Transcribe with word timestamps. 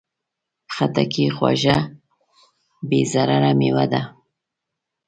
خټکی 0.73 1.25
خوږه، 1.35 1.77
بې 2.87 3.01
ضرره 3.11 3.51
مېوه 3.59 3.85
ده. 3.91 4.01